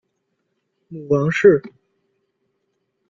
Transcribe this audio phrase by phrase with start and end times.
[0.87, 1.61] 母王氏。